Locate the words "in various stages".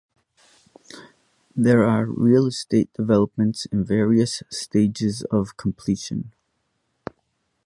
3.67-5.21